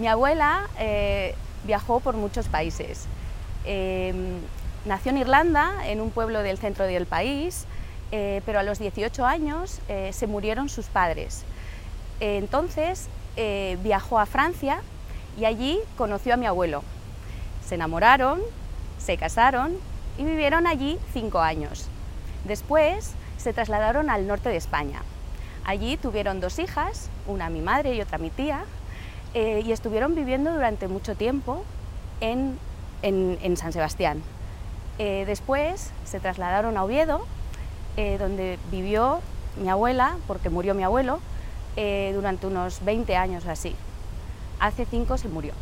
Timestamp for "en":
5.10-5.18, 5.84-6.00, 32.20-32.58, 33.02-33.56